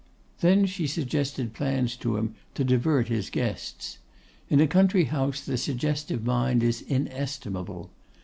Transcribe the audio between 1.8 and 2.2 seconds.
to